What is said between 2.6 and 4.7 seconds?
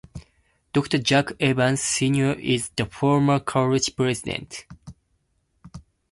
the former college president.